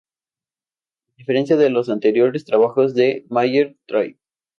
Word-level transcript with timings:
A 1.09 1.13
diferencia 1.15 1.57
de 1.57 1.69
los 1.69 1.87
anteriores 1.89 2.43
trabajos 2.43 2.95
de 2.95 3.27
Mayer, 3.29 3.77
Try! 3.85 4.17